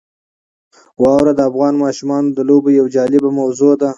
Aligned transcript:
واوره 1.03 1.31
د 1.35 1.41
افغان 1.49 1.73
ماشومانو 1.83 2.27
د 2.37 2.39
لوبو 2.49 2.69
یوه 2.79 2.89
جالبه 2.95 3.29
موضوع 3.39 3.73
ده. 3.81 3.89